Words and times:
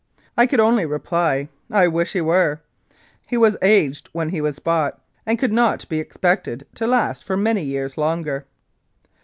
I 0.35 0.47
could 0.47 0.59
only 0.59 0.83
reply, 0.87 1.47
"I 1.69 1.87
wish 1.87 2.13
he 2.13 2.21
were." 2.21 2.59
He 3.27 3.37
was 3.37 3.55
"aged" 3.61 4.09
when 4.13 4.29
he 4.29 4.41
was 4.41 4.57
bought, 4.57 4.99
and 5.27 5.37
could 5.37 5.53
not 5.53 5.87
be 5.89 5.99
expected 5.99 6.65
to 6.73 6.87
last 6.87 7.23
for 7.23 7.37
many 7.37 7.61
years 7.63 7.99
longer. 7.99 8.47